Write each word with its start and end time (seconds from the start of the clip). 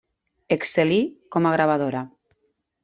Excel·lí 0.55 0.97
com 1.37 1.49
a 1.49 1.53
gravadora. 1.59 2.05